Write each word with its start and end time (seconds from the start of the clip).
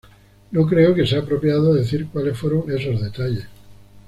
No 0.49 0.65
creo 0.65 0.95
que 0.95 1.05
sea 1.05 1.19
apropiado 1.19 1.75
decir 1.75 2.07
cuáles 2.09 2.35
fueron 2.35 2.63
esos 2.71 2.99
detalles". 3.03 3.45